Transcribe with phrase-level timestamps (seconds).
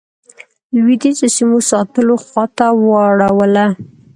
[0.75, 3.65] لوېدیځو سیمو ساتلو خواته واړوله.